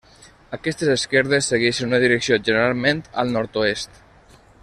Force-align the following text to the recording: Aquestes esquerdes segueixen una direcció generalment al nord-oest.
Aquestes 0.55 0.89
esquerdes 0.93 1.49
segueixen 1.51 1.91
una 1.91 2.01
direcció 2.05 2.39
generalment 2.49 3.05
al 3.25 3.31
nord-oest. 3.37 4.03